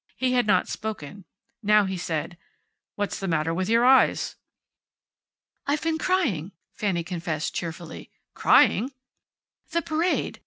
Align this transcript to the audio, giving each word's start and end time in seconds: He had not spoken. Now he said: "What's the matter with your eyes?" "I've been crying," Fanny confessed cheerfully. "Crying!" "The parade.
He 0.17 0.33
had 0.33 0.47
not 0.47 0.67
spoken. 0.67 1.25
Now 1.61 1.85
he 1.85 1.95
said: 1.95 2.35
"What's 2.95 3.19
the 3.19 3.27
matter 3.27 3.53
with 3.53 3.69
your 3.69 3.85
eyes?" 3.85 4.35
"I've 5.67 5.83
been 5.83 5.99
crying," 5.99 6.53
Fanny 6.73 7.03
confessed 7.03 7.53
cheerfully. 7.53 8.09
"Crying!" 8.33 8.93
"The 9.69 9.83
parade. 9.83 10.39